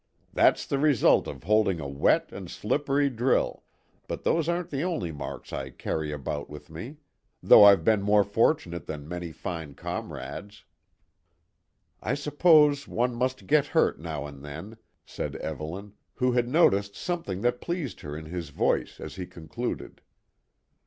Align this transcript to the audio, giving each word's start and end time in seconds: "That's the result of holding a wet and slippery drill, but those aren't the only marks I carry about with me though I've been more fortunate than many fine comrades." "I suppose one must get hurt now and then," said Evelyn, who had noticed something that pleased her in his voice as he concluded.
"That's 0.33 0.65
the 0.65 0.79
result 0.79 1.27
of 1.27 1.43
holding 1.43 1.79
a 1.79 1.87
wet 1.87 2.31
and 2.31 2.49
slippery 2.49 3.07
drill, 3.07 3.61
but 4.07 4.23
those 4.23 4.49
aren't 4.49 4.71
the 4.71 4.81
only 4.81 5.11
marks 5.11 5.53
I 5.53 5.69
carry 5.69 6.11
about 6.11 6.49
with 6.49 6.71
me 6.71 6.97
though 7.43 7.63
I've 7.65 7.83
been 7.83 8.01
more 8.01 8.23
fortunate 8.23 8.87
than 8.87 9.07
many 9.07 9.31
fine 9.31 9.75
comrades." 9.75 10.63
"I 12.01 12.15
suppose 12.15 12.87
one 12.87 13.13
must 13.13 13.45
get 13.45 13.67
hurt 13.77 13.99
now 13.99 14.25
and 14.25 14.43
then," 14.43 14.77
said 15.05 15.35
Evelyn, 15.35 15.93
who 16.15 16.31
had 16.31 16.47
noticed 16.47 16.95
something 16.95 17.41
that 17.41 17.61
pleased 17.61 18.01
her 18.01 18.17
in 18.17 18.25
his 18.25 18.49
voice 18.49 18.99
as 18.99 19.17
he 19.17 19.27
concluded. 19.27 20.01